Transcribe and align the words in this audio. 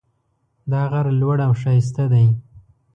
دا 0.71 0.81
غر 0.91 1.05
لوړ 1.19 1.37
او 1.47 1.53
ښایسته 1.61 2.03
ده 2.11 2.23